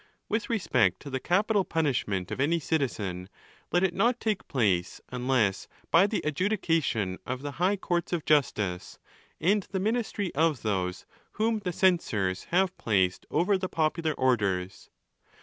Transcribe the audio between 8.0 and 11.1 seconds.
of justice, and the ministry of those